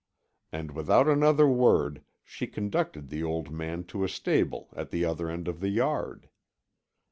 And 0.51 0.71
without 0.71 1.07
another 1.07 1.47
word 1.47 2.01
she 2.23 2.47
conducted 2.47 3.09
the 3.09 3.21
old 3.23 3.51
man 3.51 3.83
to 3.83 4.03
a 4.03 4.09
stable 4.09 4.69
at 4.75 4.89
the 4.89 5.05
other 5.05 5.29
end 5.29 5.47
of 5.47 5.59
the 5.59 5.69
yard. 5.69 6.27